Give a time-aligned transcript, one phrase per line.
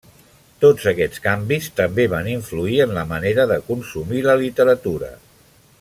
[0.63, 5.15] Tots aquests canvis també van influir en la manera de consumir la literatura.